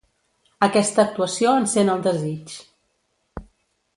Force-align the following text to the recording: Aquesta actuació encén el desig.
Aquesta 0.67 1.03
actuació 1.09 1.51
encén 1.59 1.93
el 1.95 2.01
desig. 2.09 2.57